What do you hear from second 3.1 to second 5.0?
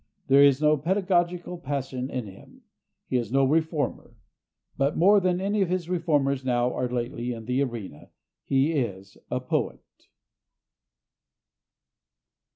is no reformer. But